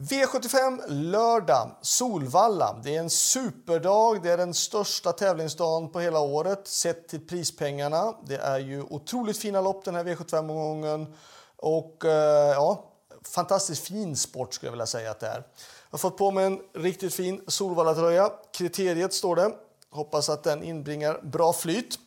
V75 0.00 0.80
lördag, 0.88 1.70
Solvalla. 1.80 2.80
Det 2.84 2.96
är 2.96 3.00
en 3.00 3.10
superdag. 3.10 4.22
Det 4.22 4.30
är 4.30 4.36
den 4.36 4.54
största 4.54 5.12
tävlingsdagen 5.12 5.92
på 5.92 6.00
hela 6.00 6.20
året 6.20 6.68
sett 6.68 7.08
till 7.08 7.26
prispengarna. 7.26 8.14
Det 8.26 8.36
är 8.36 8.58
ju 8.58 8.82
otroligt 8.82 9.38
fina 9.38 9.60
lopp 9.60 9.84
den 9.84 9.94
här 9.94 10.04
V75-omgången. 10.04 11.14
Och 11.56 12.04
eh, 12.04 12.50
ja, 12.50 12.84
fantastiskt 13.24 13.86
fin 13.86 14.16
sport 14.16 14.54
skulle 14.54 14.68
jag 14.68 14.72
vilja 14.72 14.86
säga 14.86 15.10
att 15.10 15.20
det 15.20 15.26
är. 15.26 15.34
Jag 15.34 15.42
har 15.90 15.98
fått 15.98 16.18
på 16.18 16.30
mig 16.30 16.44
en 16.44 16.60
riktigt 16.74 17.14
fin 17.14 17.44
Solvalla-tröja. 17.46 18.30
Kriteriet 18.52 19.14
står 19.14 19.36
det. 19.36 19.52
Hoppas 19.90 20.28
att 20.28 20.44
den 20.44 20.62
inbringar 20.62 21.20
bra 21.22 21.52
flyt. 21.52 21.98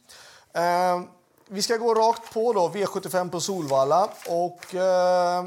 Eh, 0.54 1.02
vi 1.48 1.62
ska 1.62 1.78
gå 1.78 1.94
rakt 1.94 2.34
på 2.34 2.54
då, 2.54 2.70
V75 2.70 3.30
på 3.30 3.40
Solvalla. 3.40 4.10
Och... 4.28 4.76
Eh, 4.76 5.46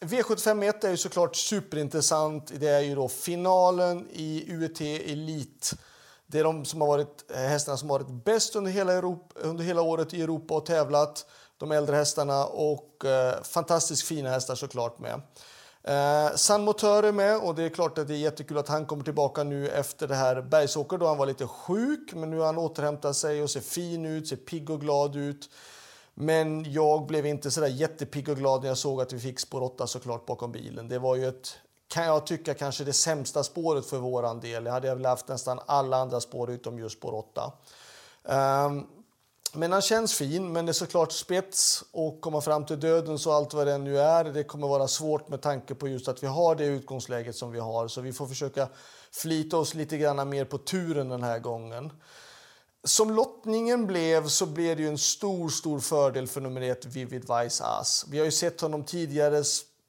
V751 0.00 0.86
är 0.86 0.90
ju 0.90 0.96
såklart 0.96 1.36
superintressant. 1.36 2.52
Det 2.60 2.68
är 2.68 2.80
ju 2.80 2.94
då 2.94 3.08
finalen 3.08 4.08
i 4.12 4.46
UET 4.48 4.80
Elite. 4.80 5.76
Det 6.26 6.38
är 6.38 6.44
de 6.44 6.64
som 6.64 6.80
har 6.80 6.88
varit, 6.88 7.30
eh, 7.30 7.36
hästarna 7.36 7.76
som 7.76 7.90
har 7.90 7.98
varit 7.98 8.24
bäst 8.24 8.56
under 8.56 8.70
hela, 8.70 8.92
Europa, 8.92 9.40
under 9.40 9.64
hela 9.64 9.82
året 9.82 10.14
i 10.14 10.22
Europa 10.22 10.54
och 10.54 10.66
tävlat. 10.66 11.26
De 11.58 11.72
äldre 11.72 11.96
hästarna 11.96 12.46
och 12.46 13.04
eh, 13.04 13.42
fantastiskt 13.42 14.02
fina 14.02 14.30
hästar 14.30 14.54
såklart 14.54 14.98
med. 14.98 15.20
Eh, 15.82 16.34
San 16.34 16.64
Motör 16.64 17.02
är 17.02 17.12
med 17.12 17.38
och 17.38 17.54
det 17.54 17.62
är 17.62 17.68
klart 17.68 17.98
att 17.98 18.08
det 18.08 18.14
är 18.14 18.18
jättekul 18.18 18.58
att 18.58 18.68
han 18.68 18.86
kommer 18.86 19.04
tillbaka 19.04 19.44
nu 19.44 19.68
efter 19.68 20.08
det 20.08 20.14
här 20.14 20.42
Bergsåker 20.42 20.98
då 20.98 21.06
han 21.06 21.18
var 21.18 21.26
lite 21.26 21.46
sjuk. 21.46 22.14
Men 22.14 22.30
nu 22.30 22.38
har 22.38 22.46
han 22.46 22.58
återhämtat 22.58 23.16
sig 23.16 23.42
och 23.42 23.50
ser 23.50 23.60
fin 23.60 24.06
ut, 24.06 24.28
ser 24.28 24.36
pigg 24.36 24.70
och 24.70 24.80
glad 24.80 25.16
ut. 25.16 25.50
Men 26.18 26.72
jag 26.72 27.06
blev 27.06 27.26
inte 27.26 27.50
så 27.50 27.60
där 27.60 27.68
jättepigg 27.68 28.28
och 28.28 28.36
glad 28.36 28.60
när 28.60 28.68
jag 28.68 28.78
såg 28.78 29.00
att 29.00 29.12
vi 29.12 29.18
fick 29.18 29.40
spår 29.40 29.62
8 29.62 29.86
såklart 29.86 30.26
bakom 30.26 30.52
bilen. 30.52 30.88
Det 30.88 30.98
var 30.98 31.16
ju 31.16 31.28
ett, 31.28 31.58
kan 31.88 32.04
jag 32.04 32.26
tycka, 32.26 32.54
kanske 32.54 32.84
det 32.84 32.92
sämsta 32.92 33.44
spåret 33.44 33.86
för 33.86 33.98
våran 33.98 34.40
del. 34.40 34.66
Jag 34.66 34.72
hade 34.72 34.94
väl 34.94 35.06
haft 35.06 35.28
nästan 35.28 35.60
alla 35.66 35.96
andra 35.96 36.20
spår 36.20 36.50
utom 36.50 36.78
just 36.78 36.98
spår 36.98 37.14
8. 37.14 37.52
Um, 38.22 38.34
ehm, 38.34 38.86
men 39.52 39.72
han 39.72 39.82
känns 39.82 40.14
fin, 40.14 40.52
men 40.52 40.66
det 40.66 40.70
är 40.70 40.74
såklart 40.74 41.12
spets 41.12 41.84
och 41.92 42.20
komma 42.20 42.40
fram 42.40 42.66
till 42.66 42.80
döden 42.80 43.18
så 43.18 43.32
allt 43.32 43.54
vad 43.54 43.66
det 43.66 43.78
nu 43.78 43.98
är. 43.98 44.24
Det 44.24 44.44
kommer 44.44 44.68
vara 44.68 44.88
svårt 44.88 45.28
med 45.28 45.42
tanke 45.42 45.74
på 45.74 45.88
just 45.88 46.08
att 46.08 46.22
vi 46.22 46.26
har 46.26 46.54
det 46.54 46.66
utgångsläget 46.66 47.36
som 47.36 47.52
vi 47.52 47.58
har. 47.58 47.88
Så 47.88 48.00
vi 48.00 48.12
får 48.12 48.26
försöka 48.26 48.68
flita 49.12 49.56
oss 49.56 49.74
lite 49.74 49.98
grann 49.98 50.28
mer 50.28 50.44
på 50.44 50.58
turen 50.58 51.08
den 51.08 51.22
här 51.22 51.38
gången. 51.38 51.92
Som 52.86 53.10
lottningen 53.10 53.86
blev 53.86 54.28
så 54.28 54.46
blev 54.46 54.76
det 54.76 54.82
ju 54.82 54.88
en 54.88 54.98
stor, 54.98 55.48
stor 55.48 55.80
fördel 55.80 56.26
för 56.26 56.40
nummer 56.40 56.60
ett 56.60 56.84
Vivid 56.84 57.20
Vice 57.20 57.64
Ass. 57.64 58.04
Vi 58.08 58.18
har 58.18 58.24
ju 58.24 58.30
sett 58.30 58.60
honom 58.60 58.84
tidigare 58.84 59.42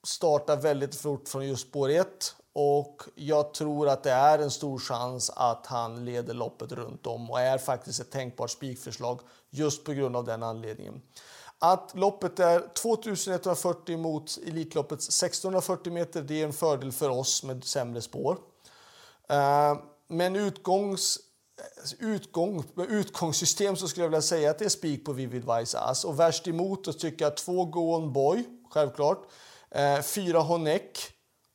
starta 0.04 0.56
väldigt 0.56 0.96
fort 0.96 1.30
från 1.30 1.48
just 1.48 1.68
spår 1.68 1.90
1 1.90 2.08
och 2.54 3.04
jag 3.16 3.54
tror 3.54 3.90
att 3.90 4.04
det 4.04 4.12
är 4.12 4.40
en 4.40 4.52
stor 4.52 4.80
chans 4.80 5.32
att 5.36 5.66
han 5.66 6.06
leder 6.06 6.34
loppet 6.34 6.72
runt 6.72 7.08
om 7.08 7.32
och 7.32 7.40
är 7.40 7.58
faktiskt 7.58 8.00
ett 8.00 8.12
tänkbart 8.12 8.52
spikförslag 8.52 9.20
just 9.50 9.84
på 9.84 9.94
grund 9.94 10.16
av 10.16 10.26
den 10.26 10.44
anledningen. 10.44 11.02
Att 11.60 11.92
loppet 11.96 12.40
är 12.40 12.74
2140 12.74 13.98
mot 13.98 14.38
Elitloppets 14.48 15.24
1640 15.24 15.94
meter, 15.94 16.22
det 16.22 16.42
är 16.42 16.46
en 16.46 16.54
fördel 16.54 16.92
för 16.92 17.10
oss 17.10 17.44
med 17.44 17.64
sämre 17.64 18.02
spår. 18.02 18.38
Eh, 19.30 19.78
men 20.08 20.36
utgångs 20.36 21.20
utgång, 22.00 22.64
utgångssystem 22.90 23.76
så 23.76 23.88
skulle 23.88 24.04
jag 24.04 24.10
vilja 24.10 24.22
säga 24.22 24.52
att 24.52 24.60
det 24.60 24.66
är 24.66 24.70
spik 24.70 25.06
på 25.06 25.14
Vivid 25.14 25.46
Vice 25.58 25.80
Ass. 25.80 26.06
Och 26.06 26.20
värst 26.20 26.48
emot 26.48 26.86
så 26.86 26.94
tycker 26.94 27.26
jag 27.26 27.38
två 27.38 27.66
Go 27.66 27.96
On 27.96 28.14
Boy, 28.14 28.44
självklart. 28.70 29.24
Eh, 29.72 30.02
fyra 30.02 30.40
Honeck, 30.40 31.00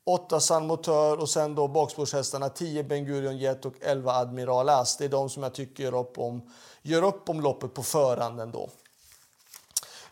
åtta 0.06 0.40
San 0.40 0.66
Motör 0.66 1.16
och 1.16 1.28
sen 1.28 1.54
då 1.54 1.68
bakspårshästarna 1.68 2.48
10 2.48 2.84
Ben 2.84 3.04
Gurion 3.04 3.38
Jet 3.38 3.64
och 3.64 3.74
11 3.80 4.12
Admiral 4.12 4.68
Ass. 4.68 4.96
Det 4.96 5.04
är 5.04 5.08
de 5.08 5.30
som 5.30 5.42
jag 5.42 5.54
tycker 5.54 5.84
gör 5.84 5.98
upp 5.98 6.18
om, 6.18 6.50
gör 6.82 7.02
upp 7.02 7.28
om 7.28 7.40
loppet 7.40 7.74
på 7.74 7.82
förhand 7.82 8.40
ändå. 8.40 8.70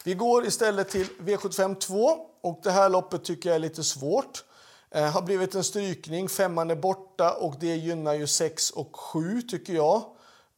Vi 0.04 0.14
går 0.14 0.46
istället 0.46 0.88
till 0.88 1.06
V75 1.20 1.74
2 1.74 1.96
och 2.42 2.60
det 2.62 2.70
här 2.70 2.88
loppet 2.88 3.24
tycker 3.24 3.48
jag 3.48 3.56
är 3.56 3.60
lite 3.60 3.84
svårt. 3.84 4.44
Eh, 4.94 5.10
har 5.10 5.22
blivit 5.22 5.54
en 5.54 5.64
strykning. 5.64 6.28
Femman 6.28 6.70
är 6.70 6.76
borta 6.76 7.32
och 7.32 7.54
det 7.60 7.76
gynnar 7.76 8.14
ju 8.14 8.26
6 8.26 8.70
och 8.70 8.96
7 8.96 9.42
tycker 9.42 9.72
jag. 9.72 10.02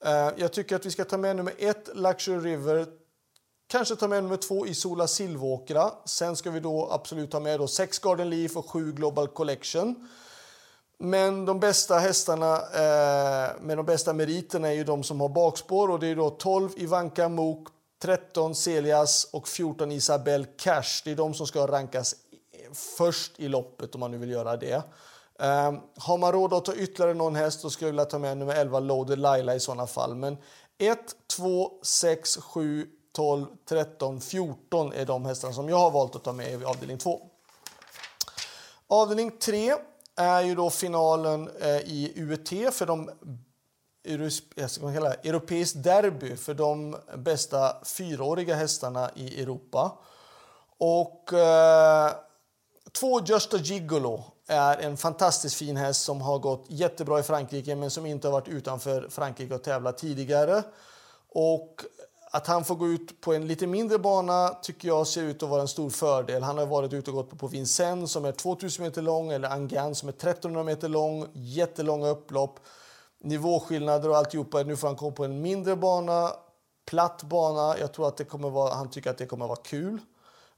Eh, 0.04 0.30
jag 0.36 0.52
tycker 0.52 0.76
att 0.76 0.86
vi 0.86 0.90
ska 0.90 1.04
ta 1.04 1.16
med 1.16 1.36
nummer 1.36 1.54
1, 1.58 1.88
Luxury 1.94 2.50
River. 2.50 2.86
Kanske 3.66 3.96
ta 3.96 4.08
med 4.08 4.22
nummer 4.22 4.36
2, 4.36 4.66
Isola 4.66 5.06
Silvåkra. 5.06 5.90
Sen 6.04 6.36
ska 6.36 6.50
vi 6.50 6.60
då 6.60 6.88
absolut 6.90 7.30
ta 7.30 7.40
med 7.40 7.60
då 7.60 7.66
6 7.68 7.98
Garden 7.98 8.30
Leaf 8.30 8.56
och 8.56 8.70
7 8.70 8.92
Global 8.92 9.28
Collection. 9.28 10.08
Men 10.98 11.44
de 11.44 11.60
bästa 11.60 11.98
hästarna 11.98 12.56
eh, 12.56 13.60
med 13.60 13.76
de 13.76 13.86
bästa 13.86 14.12
meriterna 14.12 14.68
är 14.68 14.72
ju 14.72 14.84
de 14.84 15.02
som 15.02 15.20
har 15.20 15.28
bakspår 15.28 15.90
och 15.90 16.00
det 16.00 16.06
är 16.06 16.16
då 16.16 16.30
12 16.30 16.70
Ivanka 16.76 17.28
Mok, 17.28 17.68
13 18.02 18.54
Celias 18.54 19.28
och 19.32 19.48
14 19.48 19.92
Isabel 19.92 20.46
Cash. 20.58 21.02
Det 21.04 21.10
är 21.10 21.16
de 21.16 21.34
som 21.34 21.46
ska 21.46 21.66
rankas 21.66 22.14
först 22.74 23.40
i 23.40 23.48
loppet 23.48 23.94
om 23.94 24.00
man 24.00 24.10
nu 24.10 24.18
vill 24.18 24.30
göra 24.30 24.56
det. 24.56 24.82
Um, 25.38 25.80
har 25.96 26.18
man 26.18 26.32
råd 26.32 26.52
att 26.52 26.64
ta 26.64 26.74
ytterligare 26.74 27.14
någon 27.14 27.34
häst 27.34 27.62
då 27.62 27.70
skulle 27.70 27.88
jag 27.88 27.92
vilja 27.92 28.04
ta 28.04 28.18
med 28.18 28.38
nummer 28.38 28.54
11 28.54 28.80
Loaded 28.80 29.18
Laila 29.18 29.54
i 29.54 29.60
sådana 29.60 29.86
fall. 29.86 30.14
Men 30.14 30.36
1, 30.78 30.98
2, 31.36 31.70
6, 31.82 32.36
7, 32.36 32.86
12, 33.12 33.46
13, 33.68 34.20
14 34.20 34.92
är 34.92 35.06
de 35.06 35.24
hästarna 35.24 35.54
som 35.54 35.68
jag 35.68 35.76
har 35.76 35.90
valt 35.90 36.16
att 36.16 36.24
ta 36.24 36.32
med 36.32 36.60
i 36.60 36.64
avdelning 36.64 36.98
2. 36.98 37.20
Avdelning 38.88 39.38
3 39.38 39.74
är 40.16 40.42
ju 40.42 40.54
då 40.54 40.70
finalen 40.70 41.50
eh, 41.60 41.76
i 41.76 42.12
UET 42.16 42.74
för 42.74 42.86
de 42.86 43.10
Europeiskt 45.24 45.82
derby 45.82 46.36
för 46.36 46.54
de 46.54 46.96
bästa 47.16 47.84
fyraåriga 47.84 48.54
hästarna 48.54 49.10
i 49.14 49.42
Europa. 49.42 49.98
Och 50.78 51.32
eh, 51.32 52.10
Två 52.98 53.20
Just 53.20 53.54
a 53.54 53.56
Gigolo 53.56 54.24
är 54.46 54.76
en 54.78 54.96
fantastiskt 54.96 55.54
fin 55.54 55.76
häst 55.76 56.02
som 56.02 56.20
har 56.20 56.38
gått 56.38 56.64
jättebra 56.68 57.20
i 57.20 57.22
Frankrike 57.22 57.76
men 57.76 57.90
som 57.90 58.06
inte 58.06 58.28
har 58.28 58.32
varit 58.32 58.48
utanför 58.48 59.08
Frankrike 59.10 59.54
och 59.54 59.62
tävlat 59.62 59.98
tidigare. 59.98 60.62
Och 61.28 61.84
att 62.30 62.46
han 62.46 62.64
får 62.64 62.74
gå 62.74 62.88
ut 62.88 63.20
på 63.20 63.32
en 63.32 63.46
lite 63.46 63.66
mindre 63.66 63.98
bana 63.98 64.48
tycker 64.48 64.88
jag 64.88 65.06
ser 65.06 65.22
ut 65.22 65.42
att 65.42 65.48
vara 65.48 65.60
en 65.60 65.68
stor 65.68 65.90
fördel. 65.90 66.42
Han 66.42 66.58
har 66.58 66.66
varit 66.66 66.92
ute 66.92 67.10
och 67.10 67.16
gått 67.16 67.38
på 67.38 67.46
Vincennes 67.46 68.12
som 68.12 68.24
är 68.24 68.32
2000 68.32 68.84
meter 68.84 69.02
lång 69.02 69.32
eller 69.32 69.48
Angan 69.48 69.94
som 69.94 70.08
är 70.08 70.12
1300 70.12 70.62
meter 70.62 70.88
lång. 70.88 71.26
Jättelånga 71.32 72.08
upplopp, 72.08 72.60
nivåskillnader 73.20 74.08
och 74.08 74.16
alltihopa. 74.16 74.62
Nu 74.62 74.76
får 74.76 74.88
han 74.88 74.96
gå 74.96 75.10
på 75.10 75.24
en 75.24 75.40
mindre 75.40 75.76
bana, 75.76 76.30
platt 76.86 77.22
bana. 77.22 77.78
Jag 77.78 77.92
tror 77.92 78.08
att 78.08 78.16
det 78.16 78.24
kommer 78.24 78.50
vara, 78.50 78.74
han 78.74 78.90
tycker 78.90 79.10
att 79.10 79.18
det 79.18 79.26
kommer 79.26 79.46
vara 79.46 79.58
kul. 79.64 79.98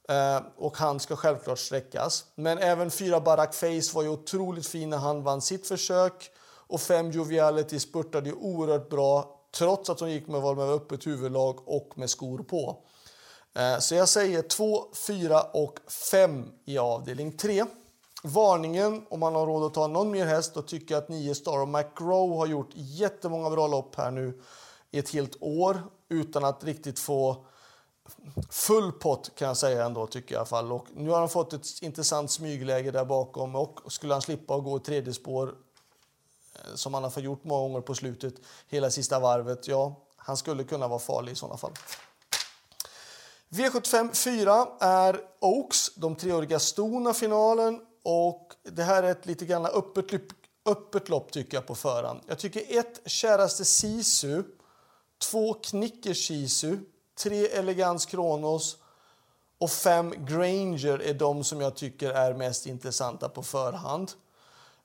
Eh, 0.09 0.41
och 0.56 0.76
han 0.76 1.00
ska 1.00 1.16
självklart 1.16 1.59
sträckas. 1.59 2.25
Men 2.34 2.59
även 2.59 2.91
fyra 2.91 3.20
Barack 3.20 3.54
Face 3.54 3.94
var 3.94 4.03
ju 4.03 4.09
otroligt 4.09 4.66
fin 4.66 4.91
när 4.91 4.98
han 4.98 5.22
vann 5.22 5.42
sitt 5.42 5.66
försök. 5.66 6.31
Och 6.66 6.81
fem 6.81 7.10
Joviality 7.10 7.81
spurtade 7.81 8.28
ju 8.28 8.34
oerhört 8.34 8.91
bra 8.91 9.41
trots 9.54 9.91
att 9.91 9.98
de 9.98 10.10
gick 10.10 10.26
med 10.26 10.41
val 10.41 10.56
med 10.56 10.69
öppet 10.69 11.06
huvudlag 11.06 11.69
och 11.69 11.92
med 11.97 12.10
skor 12.10 12.38
på. 12.38 12.78
Eh, 13.54 13.78
så 13.78 13.94
jag 13.94 14.09
säger 14.09 14.42
2, 14.42 14.84
4 15.06 15.42
och 15.42 15.78
5 16.10 16.44
i 16.65 16.78
avdelning 16.78 17.32
3. 17.32 17.65
Varningen, 18.25 19.06
om 19.10 19.21
man 19.21 19.34
har 19.34 19.47
råd 19.47 19.65
att 19.65 19.75
ta 19.75 19.86
någon 19.86 20.10
mer 20.10 20.26
häst, 20.26 20.54
då 20.54 20.62
tycker 20.62 20.94
jag 20.94 21.03
att 21.03 21.09
9 21.09 21.34
Star 21.34 21.60
och 21.60 21.69
McGraw 21.69 22.36
har 22.36 22.47
gjort 22.47 22.71
jättemånga 22.75 23.50
bra 23.50 23.66
lopp 23.66 23.94
här 23.97 24.10
nu 24.10 24.41
i 24.91 24.98
ett 24.98 25.10
helt 25.10 25.36
år 25.41 25.82
utan 26.09 26.44
att 26.44 26.65
riktigt 26.65 26.98
få 26.98 27.47
full 28.50 28.92
pott 28.92 29.34
kan 29.34 29.48
jag 29.48 29.56
säga 29.56 29.84
ändå 29.84 30.06
tycker 30.06 30.34
jag 30.34 30.38
i 30.38 30.41
alla 30.41 30.47
fall. 30.47 30.72
Och 30.72 30.87
nu 30.94 31.10
har 31.10 31.19
han 31.19 31.28
fått 31.28 31.53
ett 31.53 31.66
intressant 31.83 32.30
smygläge 32.30 32.91
där 32.91 33.04
bakom 33.04 33.56
och 33.56 33.92
skulle 33.92 34.12
han 34.12 34.22
slippa 34.22 34.54
att 34.54 34.65
gå 34.65 34.77
i 34.77 34.80
tredje 34.80 35.15
spår 35.15 35.54
eh, 36.54 36.74
som 36.74 36.95
han 36.95 37.03
har 37.03 37.10
fått 37.10 37.22
gjort 37.22 37.45
många 37.45 37.60
gånger 37.60 37.80
på 37.80 37.95
slutet 37.95 38.34
hela 38.68 38.91
sista 38.91 39.21
varvet, 39.21 39.68
ja, 39.68 40.01
han 40.16 40.36
skulle 40.36 40.65
kunna 40.65 40.89
vara 40.89 40.98
farlig 40.98 41.33
i 41.33 41.34
sådana 41.34 41.56
fall. 41.56 41.72
V75 43.48 44.15
4 44.15 44.68
är 44.80 45.21
Oaks, 45.41 45.95
de 45.95 46.16
treåriga 46.16 46.59
stona 46.59 47.15
finalen 47.15 47.80
och 48.03 48.53
det 48.62 48.83
här 48.83 49.03
är 49.03 49.10
ett 49.10 49.27
lite 49.27 49.47
grann 49.47 49.66
öppet, 49.66 50.21
öppet 50.66 51.09
lopp 51.09 51.33
tycker 51.33 51.56
jag 51.56 51.66
på 51.66 51.74
förhand. 51.74 52.21
Jag 52.27 52.39
tycker 52.39 52.78
ett 52.78 53.01
käraste 53.06 53.65
Sisu, 53.65 54.42
två 55.18 55.54
Knicker 55.54 56.15
Sisu, 56.15 56.78
tre 57.19 57.47
Elegans 57.47 58.07
Kronos 58.07 58.77
och 59.59 59.71
fem 59.71 60.15
Granger 60.27 61.03
är 61.03 61.15
de 61.15 61.45
som 61.45 61.61
jag 61.61 61.77
tycker 61.77 62.11
är 62.11 62.34
mest 62.34 62.66
intressanta 62.66 63.28
på 63.28 63.43
förhand. 63.43 64.13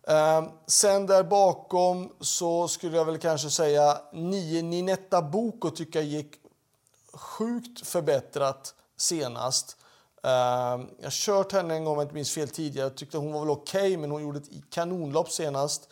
Ehm, 0.08 0.46
sen 0.68 1.06
där 1.06 1.24
bakom 1.24 2.14
så 2.20 2.68
skulle 2.68 2.98
jag 2.98 3.06
väl 3.06 3.18
kanske 3.18 3.50
säga 3.50 4.02
9 4.14 4.62
Ninetta 4.62 5.22
Boko 5.22 5.70
tycker 5.70 6.00
jag 6.00 6.08
gick 6.08 6.36
sjukt 7.14 7.88
förbättrat 7.88 8.74
senast. 8.98 9.78
Ehm, 10.24 10.88
jag 10.98 11.06
har 11.06 11.12
kört 11.12 11.52
henne 11.52 11.76
en 11.76 11.84
gång 11.84 11.94
om 11.94 12.00
jag 12.00 12.06
inte 12.06 12.16
minns 12.16 12.34
fel 12.34 12.50
tidigare. 12.50 12.88
Jag 12.88 12.98
tyckte 12.98 13.18
hon 13.18 13.34
var 13.34 13.40
väl 13.40 13.50
okej, 13.50 13.81
okay, 13.81 13.98
men 13.98 14.12
hon 14.12 14.22
gjorde 14.22 14.38
ett 14.38 14.70
kanonlopp 14.70 15.31
senast. 15.31 15.90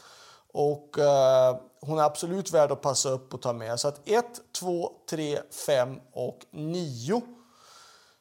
Och 0.60 1.00
eh, 1.00 1.58
hon 1.82 2.00
är 2.00 2.04
absolut 2.04 2.52
värd 2.52 2.72
att 2.72 2.82
passa 2.82 3.10
upp 3.10 3.34
och 3.34 3.42
ta 3.42 3.54
med. 3.54 3.80
Så 3.80 3.88
att 3.88 4.10
1, 4.10 4.26
2, 4.60 4.92
3, 5.10 5.40
5 5.66 6.00
och 6.14 6.40
9. 6.52 7.22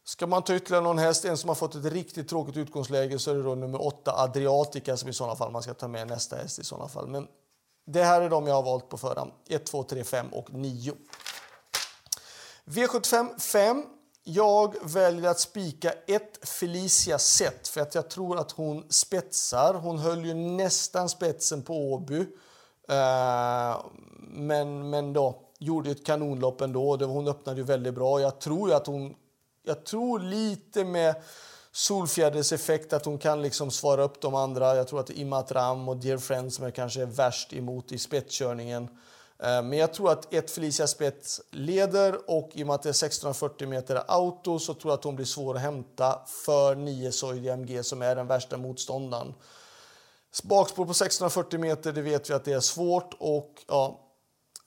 Ska 0.04 0.26
man 0.26 0.42
ta 0.42 0.54
ytterligare 0.54 0.84
någon 0.84 0.98
häst, 0.98 1.24
en 1.24 1.36
som 1.36 1.48
har 1.48 1.54
fått 1.54 1.74
ett 1.74 1.84
riktigt 1.84 2.28
tråkigt 2.28 2.56
utgångsläge, 2.56 3.18
så 3.18 3.30
är 3.30 3.34
det 3.34 3.42
då 3.42 3.54
nummer 3.54 3.86
8 3.86 4.12
Adriatica 4.12 4.96
som 4.96 5.08
i 5.08 5.12
sådana 5.12 5.36
fall 5.36 5.52
man 5.52 5.62
ska 5.62 5.74
ta 5.74 5.88
med 5.88 6.08
nästa 6.08 6.36
häst 6.36 6.58
i 6.58 6.64
sådana 6.64 6.88
fall. 6.88 7.06
Men 7.06 7.26
det 7.86 8.04
här 8.04 8.20
är 8.20 8.30
de 8.30 8.46
jag 8.46 8.54
har 8.54 8.62
valt 8.62 8.88
på 8.88 8.98
förhand. 8.98 9.30
1, 9.48 9.66
2, 9.66 9.82
3, 9.82 10.04
5 10.04 10.28
och 10.28 10.52
9. 10.52 10.92
V75 12.64 13.40
5. 13.40 13.84
Jag 14.28 14.74
väljer 14.82 15.30
att 15.30 15.40
spika 15.40 15.92
ett 16.06 16.48
Felicia 16.48 17.18
set 17.18 17.68
för 17.68 17.80
att 17.80 17.94
jag 17.94 18.10
tror 18.10 18.38
att 18.38 18.50
hon 18.50 18.84
spetsar. 18.88 19.74
Hon 19.74 19.98
höll 19.98 20.24
ju 20.24 20.34
nästan 20.34 21.08
spetsen 21.08 21.62
på 21.62 21.92
Åby. 21.92 22.18
Uh, 22.18 23.86
men, 24.18 24.90
men 24.90 25.12
då 25.12 25.42
gjorde 25.58 25.90
ett 25.90 26.06
kanonlopp 26.06 26.60
ändå. 26.60 26.96
Hon 26.96 27.28
öppnade 27.28 27.60
ju 27.60 27.64
väldigt 27.64 27.94
bra. 27.94 28.20
Jag 28.20 28.40
tror 28.40 28.72
att 28.72 28.86
hon... 28.86 29.14
Jag 29.62 29.84
tror 29.84 30.18
lite 30.18 30.84
med 30.84 31.14
Solfjäders 31.72 32.52
effekt 32.52 32.92
att 32.92 33.04
hon 33.04 33.18
kan 33.18 33.42
liksom 33.42 33.70
svara 33.70 34.02
upp 34.02 34.20
de 34.20 34.34
andra. 34.34 34.76
Jag 34.76 34.88
tror 34.88 35.00
att 35.00 35.10
Imatram 35.10 35.88
och 35.88 35.96
Dear 35.96 36.18
Friends 36.18 36.56
som 36.56 36.64
är 36.64 36.70
kanske 36.70 37.04
värst 37.04 37.52
emot 37.52 37.92
i 37.92 37.98
spetskörningen. 37.98 38.88
Eh, 39.38 39.62
men 39.62 39.72
jag 39.72 39.94
tror 39.94 40.12
att 40.12 40.34
ett 40.34 40.50
Felicia 40.50 40.86
Spets 40.86 41.40
leder 41.50 42.30
och 42.30 42.50
i 42.54 42.62
och 42.62 42.66
med 42.66 42.74
att 42.74 42.82
det 42.82 42.88
är 42.88 42.90
1640 42.90 43.68
meter 43.68 44.02
auto 44.08 44.58
så 44.58 44.74
tror 44.74 44.92
jag 44.92 44.98
att 44.98 45.04
hon 45.04 45.16
blir 45.16 45.26
svår 45.26 45.54
att 45.54 45.60
hämta 45.60 46.20
för 46.44 46.74
9 46.74 47.12
Soidi 47.12 47.48
MG 47.48 47.82
som 47.82 48.02
är 48.02 48.16
den 48.16 48.26
värsta 48.26 48.56
motståndaren. 48.56 49.34
Bakspår 50.42 50.84
på 50.84 50.90
1640 50.90 51.60
meter, 51.60 51.92
det 51.92 52.02
vet 52.02 52.30
vi 52.30 52.34
att 52.34 52.44
det 52.44 52.52
är 52.52 52.60
svårt 52.60 53.14
och 53.18 53.64
ja, 53.68 54.00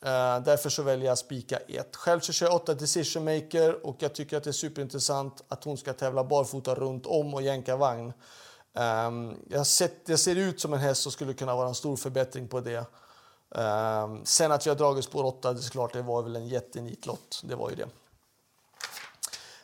eh, 0.01 0.43
därför 0.43 0.69
så 0.69 0.83
väljer 0.83 1.07
jag 1.07 1.17
spika 1.17 1.57
1. 1.57 1.95
Själv 1.95 2.19
så 2.19 2.33
kör 2.33 2.45
jag 2.45 2.55
8 2.55 2.73
Decision 2.73 3.23
Maker 3.23 3.85
och 3.85 3.95
jag 3.99 4.15
tycker 4.15 4.37
att 4.37 4.43
det 4.43 4.49
är 4.49 4.51
superintressant 4.51 5.43
att 5.47 5.63
hon 5.63 5.77
ska 5.77 5.93
tävla 5.93 6.23
barfota 6.23 6.75
runt 6.75 7.05
om 7.05 7.33
och 7.33 7.41
jänka 7.41 7.75
vagn. 7.75 8.13
Ehm, 8.73 9.35
jag 9.49 9.67
sett, 9.67 10.05
det 10.05 10.17
ser 10.17 10.35
ut 10.35 10.61
som 10.61 10.73
en 10.73 10.79
häst 10.79 11.01
som 11.01 11.11
skulle 11.11 11.33
kunna 11.33 11.55
vara 11.55 11.67
en 11.67 11.75
stor 11.75 11.95
förbättring 11.95 12.47
på 12.47 12.59
det. 12.59 12.85
Um, 13.51 14.25
sen 14.25 14.51
att 14.51 14.65
vi 14.65 14.69
har 14.69 14.77
dragit 14.77 15.05
spår 15.05 15.23
8, 15.23 15.53
det 15.53 15.59
är 15.59 15.69
klart, 15.69 15.93
det 15.93 16.01
var 16.01 16.23
väl 16.23 16.35
en 16.35 16.47
jättenitlott. 16.47 17.41
Det 17.43 17.55
var 17.55 17.69
ju 17.69 17.75
det. 17.75 17.87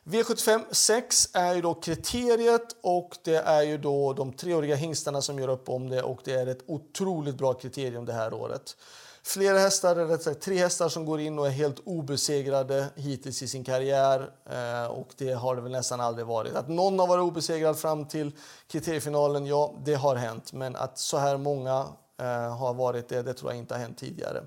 V75 0.03 0.63
6 0.71 1.29
är 1.33 1.55
ju 1.55 1.61
då 1.61 1.73
kriteriet 1.73 2.75
och 2.81 3.17
det 3.23 3.35
är 3.35 3.61
ju 3.61 3.77
då 3.77 4.13
de 4.13 4.33
treåriga 4.33 4.75
hingstarna 4.75 5.21
som 5.21 5.39
gör 5.39 5.47
upp 5.47 5.69
om 5.69 5.89
det 5.89 6.03
och 6.03 6.19
det 6.23 6.33
är 6.33 6.47
ett 6.47 6.63
otroligt 6.67 7.35
bra 7.35 7.53
kriterium 7.53 8.05
det 8.05 8.13
här 8.13 8.33
året. 8.33 8.75
Flera 9.23 9.59
hästar, 9.59 9.95
eller 9.95 10.17
sagt, 10.17 10.41
tre 10.41 10.57
hästar 10.57 10.89
som 10.89 11.05
går 11.05 11.19
in 11.19 11.39
och 11.39 11.47
är 11.47 11.51
helt 11.51 11.79
obesegrade 11.79 12.85
hittills 12.95 13.41
i 13.41 13.47
sin 13.47 13.63
karriär. 13.63 14.29
Eh, 14.49 14.91
och 14.91 15.07
det 15.17 15.31
har 15.31 15.55
det 15.55 15.61
väl 15.61 15.71
nästan 15.71 16.01
aldrig 16.01 16.27
varit. 16.27 16.55
Att 16.55 16.69
någon 16.69 16.99
har 16.99 17.07
varit 17.07 17.23
obesegrad 17.23 17.77
fram 17.79 18.07
till 18.07 18.31
kriteriefinalen, 18.67 19.45
ja, 19.45 19.75
det 19.85 19.93
har 19.93 20.15
hänt. 20.15 20.53
Men 20.53 20.75
att 20.75 20.99
så 20.99 21.17
här 21.17 21.37
många 21.37 21.87
Eh, 22.17 22.57
har 22.57 22.73
varit 22.73 23.09
det, 23.09 23.21
det 23.21 23.33
tror 23.33 23.51
jag 23.51 23.57
inte 23.57 23.73
har 23.73 23.81
hänt 23.81 23.97
tidigare. 23.97 24.43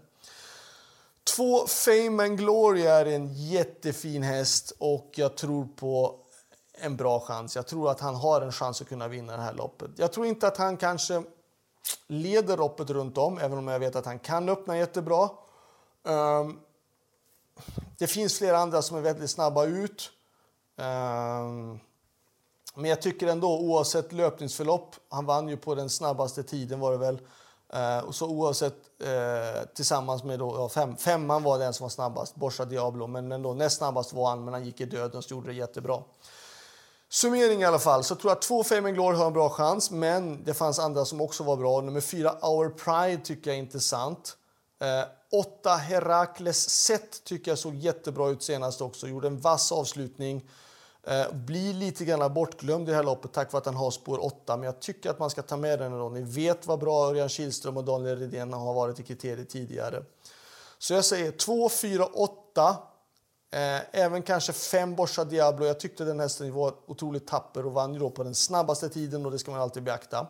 Två 1.36 1.66
Fame 1.66 2.24
and 2.24 2.38
Glory 2.38 2.82
är 2.82 3.06
en 3.06 3.34
jättefin 3.34 4.22
häst 4.22 4.72
och 4.78 5.10
jag 5.14 5.36
tror 5.36 5.68
på 5.76 6.18
en 6.72 6.96
bra 6.96 7.20
chans. 7.20 7.56
Jag 7.56 7.66
tror 7.66 7.90
att 7.90 8.00
han 8.00 8.14
har 8.14 8.40
en 8.40 8.52
chans 8.52 8.80
att 8.80 8.88
kunna 8.88 9.08
vinna 9.08 9.36
det 9.36 9.42
här 9.42 9.54
loppet. 9.54 9.90
Jag 9.96 10.12
tror 10.12 10.26
inte 10.26 10.48
att 10.48 10.56
han 10.56 10.76
kanske 10.76 11.22
leder 12.06 12.56
loppet 12.56 12.90
runt 12.90 13.18
om, 13.18 13.38
även 13.38 13.58
om 13.58 13.68
jag 13.68 13.78
vet 13.78 13.96
att 13.96 14.06
han 14.06 14.18
kan 14.18 14.48
öppna 14.48 14.78
jättebra. 14.78 15.28
Um, 16.02 16.60
det 17.98 18.06
finns 18.06 18.38
flera 18.38 18.58
andra 18.58 18.82
som 18.82 18.96
är 18.96 19.00
väldigt 19.00 19.30
snabba 19.30 19.64
ut. 19.64 20.10
Um, 20.76 21.80
men 22.74 22.90
jag 22.90 23.02
tycker 23.02 23.26
ändå, 23.26 23.58
oavsett 23.58 24.12
löpningsförlopp, 24.12 24.96
han 25.08 25.26
vann 25.26 25.48
ju 25.48 25.56
på 25.56 25.74
den 25.74 25.90
snabbaste 25.90 26.42
tiden 26.42 26.80
var 26.80 26.92
det 26.92 26.98
väl. 26.98 27.20
Uh, 27.74 28.04
och 28.04 28.14
så 28.14 28.26
oavsett, 28.26 28.74
uh, 29.02 29.64
tillsammans 29.74 30.24
med 30.24 30.38
då, 30.38 30.54
ja, 30.56 30.68
fem, 30.68 30.96
femman 30.96 31.42
var 31.42 31.58
den 31.58 31.74
som 31.74 31.84
var 31.84 31.90
snabbast, 31.90 32.34
Borsa 32.34 32.64
Diablo, 32.64 33.06
men 33.06 33.32
ändå 33.32 33.54
näst 33.54 33.76
snabbast 33.76 34.12
var 34.12 34.28
han, 34.28 34.44
men 34.44 34.54
han 34.54 34.64
gick 34.64 34.80
i 34.80 34.84
döden 34.84 35.18
och 35.18 35.30
gjorde 35.30 35.48
det 35.48 35.54
jättebra. 35.54 36.02
Summering 37.10 37.62
i 37.62 37.64
alla 37.64 37.78
fall, 37.78 38.04
så 38.04 38.12
jag 38.12 38.20
tror 38.20 38.32
att 38.32 38.42
två 38.42 38.64
Fame 38.64 38.92
Glory 38.92 39.16
har 39.16 39.26
en 39.26 39.32
bra 39.32 39.48
chans, 39.48 39.90
men 39.90 40.44
det 40.44 40.54
fanns 40.54 40.78
andra 40.78 41.04
som 41.04 41.20
också 41.20 41.42
var 41.44 41.56
bra. 41.56 41.80
Nummer 41.80 42.00
fyra, 42.00 42.32
Our 42.42 42.68
Pride, 42.68 43.24
tycker 43.24 43.50
jag 43.50 43.56
är 43.56 43.62
intressant. 43.62 44.36
Eh, 44.80 45.08
åtta, 45.32 45.70
Herakles 45.70 46.70
Set 46.70 47.24
tycker 47.24 47.50
jag 47.50 47.58
såg 47.58 47.74
jättebra 47.74 48.28
ut 48.28 48.42
senast 48.42 48.80
också. 48.80 49.08
Gjorde 49.08 49.26
en 49.26 49.40
vass 49.40 49.72
avslutning. 49.72 50.48
Eh, 51.08 51.32
blir 51.32 51.74
lite 51.74 52.04
grann 52.04 52.34
bortglömd 52.34 52.88
i 52.88 52.90
det 52.90 52.96
här 52.96 53.04
loppet 53.04 53.32
tack 53.32 53.52
vare 53.52 53.60
att 53.60 53.66
han 53.66 53.76
har 53.76 53.90
spår 53.90 54.24
8. 54.24 54.56
Men 54.56 54.66
jag 54.66 54.80
tycker 54.80 55.10
att 55.10 55.18
man 55.18 55.30
ska 55.30 55.42
ta 55.42 55.56
med 55.56 55.78
den 55.78 55.92
ändå. 55.92 56.08
Ni 56.08 56.22
vet 56.22 56.66
vad 56.66 56.78
bra 56.78 57.08
Örjan 57.08 57.28
Kihlström 57.28 57.76
och 57.76 57.84
Daniel 57.84 58.18
Redén 58.18 58.52
har 58.52 58.74
varit 58.74 59.00
i 59.00 59.02
kriteriet 59.02 59.50
tidigare. 59.50 60.02
Så 60.78 60.94
jag 60.94 61.04
säger 61.04 61.32
2, 61.32 61.68
4, 61.68 62.06
8. 62.06 62.76
Eh, 63.50 63.80
även 63.92 64.22
kanske 64.22 64.52
5 64.52 64.94
Borsa 64.94 65.24
Diablo. 65.24 65.66
Jag 65.66 65.80
tyckte 65.80 66.04
den 66.04 66.20
hästen 66.20 66.52
var 66.52 66.74
otroligt 66.86 67.26
tapper 67.26 67.66
och 67.66 67.72
vann 67.72 67.94
ju 67.94 68.00
då 68.00 68.10
på 68.10 68.22
den 68.22 68.34
snabbaste 68.34 68.88
tiden 68.88 69.26
och 69.26 69.32
det 69.32 69.38
ska 69.38 69.50
man 69.50 69.60
alltid 69.60 69.82
beakta. 69.82 70.26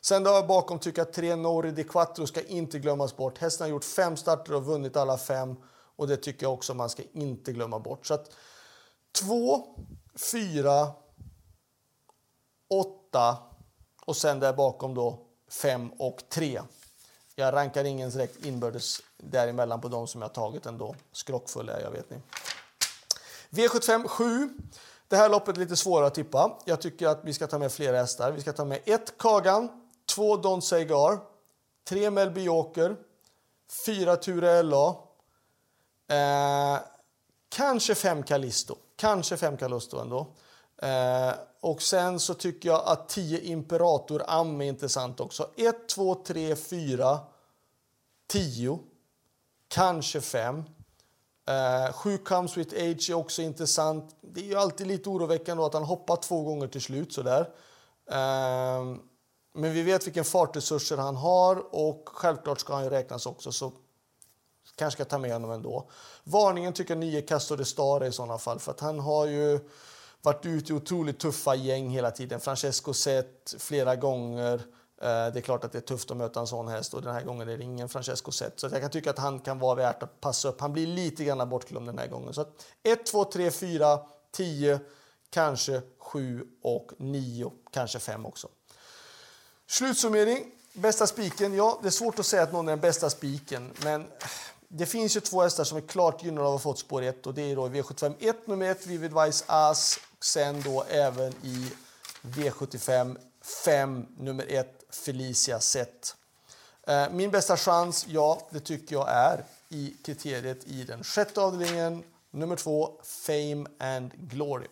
Sen 0.00 0.22
då 0.22 0.42
bakom 0.42 0.78
tycker 0.78 1.00
jag 1.00 1.12
3 1.12 1.36
Nori 1.36 1.70
Di 1.70 1.84
Quattro 1.84 2.26
ska 2.26 2.40
inte 2.40 2.78
glömmas 2.78 3.16
bort. 3.16 3.38
Hästen 3.38 3.64
har 3.64 3.70
gjort 3.70 3.84
fem 3.84 4.16
starter 4.16 4.54
och 4.54 4.64
vunnit 4.64 4.96
alla 4.96 5.18
fem 5.18 5.56
och 5.96 6.08
det 6.08 6.16
tycker 6.16 6.46
jag 6.46 6.52
också 6.52 6.74
man 6.74 6.90
ska 6.90 7.02
inte 7.12 7.52
glömma 7.52 7.78
bort. 7.78 8.06
Så 8.06 8.14
att 8.14 8.30
2, 9.20 9.64
4, 10.20 10.88
8 12.70 13.38
och 14.06 14.16
sen 14.16 14.40
där 14.40 14.52
bakom 14.52 14.94
då 14.94 15.18
5 15.50 15.90
och 15.98 16.22
3. 16.28 16.60
Jag 17.34 17.54
rankar 17.54 17.84
ingen 17.84 18.10
direkt 18.10 18.44
inbördes 18.44 19.02
däremellan 19.16 19.80
på 19.80 19.88
de 19.88 20.06
som 20.06 20.22
jag 20.22 20.34
tagit 20.34 20.66
ändå. 20.66 20.94
Skrockfull 21.12 21.68
är 21.68 21.80
jag, 21.80 21.90
vet 21.90 22.10
ni. 22.10 22.16
V75 23.50 24.08
7. 24.08 24.50
Det 25.08 25.16
här 25.16 25.28
loppet 25.28 25.56
är 25.56 25.60
lite 25.60 25.76
svårare 25.76 26.06
att 26.06 26.14
tippa. 26.14 26.58
Jag 26.64 26.80
tycker 26.80 27.06
att 27.06 27.20
vi 27.24 27.34
ska 27.34 27.46
ta 27.46 27.58
med 27.58 27.72
flera 27.72 27.96
hästar. 27.96 28.32
Vi 28.32 28.40
ska 28.40 28.52
ta 28.52 28.64
med 28.64 28.80
1 28.84 29.18
Kagan, 29.18 29.68
2 30.06 30.36
Don 30.36 30.62
Segar, 30.62 31.18
3 31.88 32.10
Melby 32.10 32.42
Joker, 32.42 32.96
4 33.86 34.16
Ture 34.16 34.62
LA, 34.62 34.96
eh, 36.08 36.80
kanske 37.48 37.94
5 37.94 38.22
Callisto. 38.22 38.76
Kanske 38.96 39.36
fem 39.36 39.56
Callisto 39.56 39.98
ändå. 39.98 40.26
Eh, 40.82 41.34
och 41.60 41.82
sen 41.82 42.20
så 42.20 42.34
tycker 42.34 42.68
jag 42.68 42.82
att 42.86 43.08
10 43.08 43.40
Imperator 43.40 44.22
Am 44.26 44.60
är 44.60 44.66
intressant 44.66 45.20
också. 45.20 45.50
1, 45.56 45.88
2, 45.88 46.14
3, 46.14 46.56
4, 46.56 47.18
10, 48.28 48.78
kanske 49.68 50.20
5. 50.20 50.64
Eh, 51.48 51.92
7 51.92 52.18
Comes 52.18 52.56
With 52.56 52.74
Age 52.74 53.10
är 53.10 53.14
också 53.14 53.42
intressant. 53.42 54.16
Det 54.20 54.40
är 54.40 54.44
ju 54.44 54.54
alltid 54.54 54.86
lite 54.86 55.08
oroväckande 55.08 55.64
att 55.64 55.74
han 55.74 55.84
hoppar 55.84 56.16
två 56.16 56.42
gånger 56.42 56.68
till 56.68 56.82
slut 56.82 57.12
sådär. 57.12 57.40
Eh, 58.10 58.84
men 59.54 59.72
vi 59.72 59.82
vet 59.82 60.06
vilken 60.06 60.24
fartresurser 60.24 60.96
han 60.96 61.16
har 61.16 61.74
och 61.74 62.08
självklart 62.08 62.60
ska 62.60 62.74
han 62.74 62.84
ju 62.84 62.90
räknas 62.90 63.26
också 63.26 63.52
så 63.52 63.72
kanske 64.76 64.96
ska 64.96 65.10
ta 65.10 65.18
med 65.18 65.32
honom 65.32 65.50
ändå. 65.50 65.90
Varningen 66.24 66.72
tycker 66.72 66.94
jag 66.94 66.98
9 66.98 67.22
Castor 67.22 67.56
de 67.56 67.64
Star 67.64 68.04
i 68.04 68.12
sådana 68.12 68.38
fall 68.38 68.58
för 68.58 68.72
att 68.72 68.80
han 68.80 69.00
har 69.00 69.26
ju 69.26 69.60
varit 70.22 70.46
ute 70.46 70.72
i 70.72 70.76
otroligt 70.76 71.18
tuffa 71.18 71.54
gäng 71.54 71.90
hela 71.90 72.10
tiden. 72.10 72.40
Francesco 72.40 72.92
sett 72.92 73.54
flera 73.58 73.96
gånger. 73.96 74.54
Eh, 75.00 75.06
det 75.06 75.36
är 75.36 75.40
klart 75.40 75.64
att 75.64 75.72
det 75.72 75.78
är 75.78 75.82
tufft 75.82 76.10
att 76.10 76.16
möta 76.16 76.40
en 76.40 76.46
sån 76.46 76.68
häst 76.68 76.94
och 76.94 77.02
den 77.02 77.14
här 77.14 77.22
gången 77.22 77.48
är 77.48 77.56
det 77.56 77.64
ingen 77.64 77.88
Francesco 77.88 78.32
sett. 78.32 78.60
Så 78.60 78.66
jag 78.72 78.80
kan 78.80 78.90
tycka 78.90 79.10
att 79.10 79.18
han 79.18 79.40
kan 79.40 79.58
vara 79.58 79.74
värt 79.74 80.02
att 80.02 80.20
passa 80.20 80.48
upp. 80.48 80.60
Han 80.60 80.72
blir 80.72 80.86
lite 80.86 81.24
grann 81.24 81.48
bortglömd 81.48 81.88
den 81.88 81.98
här 81.98 82.06
gången. 82.06 82.34
Så 82.34 82.44
1, 82.82 83.06
2, 83.06 83.24
3, 83.24 83.50
4, 83.50 83.98
10, 84.32 84.80
kanske 85.30 85.82
7 85.98 86.46
och 86.62 86.92
9, 86.96 87.52
kanske 87.70 87.98
5 87.98 88.26
också. 88.26 88.48
Slutsummering. 89.66 90.52
Bästa 90.72 91.06
spiken? 91.06 91.54
Ja, 91.54 91.78
det 91.82 91.88
är 91.88 91.90
svårt 91.90 92.18
att 92.18 92.26
säga 92.26 92.42
att 92.42 92.52
någon 92.52 92.68
är 92.68 92.72
den 92.72 92.80
bästa 92.80 93.10
spiken, 93.10 93.72
men 93.84 94.06
det 94.68 94.86
finns 94.86 95.16
ju 95.16 95.20
två 95.20 95.42
hästar 95.42 95.64
som 95.64 95.78
är 95.78 95.82
klart 95.82 96.24
gynnade 96.24 96.46
av 96.46 96.54
att 96.54 96.62
ha 96.62 96.70
fått 96.72 96.78
spår 96.78 97.02
1 97.02 97.26
och 97.26 97.34
det 97.34 97.50
är 97.50 97.56
då 97.56 97.68
V75 97.68 98.14
1 98.20 98.46
nummer 98.46 98.70
1, 98.70 98.86
Vivid 98.86 99.12
Vice 99.14 99.44
As 99.48 99.98
och 100.18 100.24
sen 100.24 100.62
då 100.62 100.84
även 100.88 101.32
i 101.42 101.72
V75 102.22 103.16
5 103.64 104.06
nummer 104.18 104.46
1, 104.48 104.84
Felicia 104.90 105.60
Sett. 105.60 106.16
Eh, 106.86 107.10
min 107.10 107.30
bästa 107.30 107.56
chans, 107.56 108.06
ja, 108.08 108.48
det 108.50 108.60
tycker 108.60 108.96
jag 108.96 109.08
är 109.08 109.44
i 109.68 109.96
kriteriet 110.04 110.64
i 110.64 110.84
den 110.84 111.04
sjätte 111.04 111.40
avdelningen, 111.40 112.02
nummer 112.30 112.56
2, 112.56 113.00
Fame 113.02 113.66
and 113.78 114.12
Glory. 114.14 114.66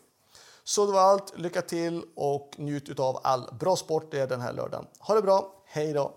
Så 0.65 0.87
det 0.87 0.93
var 0.93 1.01
allt. 1.01 1.39
Lycka 1.39 1.63
till 1.63 2.03
och 2.15 2.55
njut 2.57 3.01
av 3.01 3.21
all 3.23 3.55
bra 3.61 3.77
sport 3.77 4.11
det 4.11 4.21
är 4.21 4.27
den 4.27 4.41
här 4.41 4.53
lördagen. 4.53 4.87
Ha 4.99 5.15
det 5.15 5.23
bra. 5.23 5.53
Hej 5.67 5.93
då! 5.93 6.15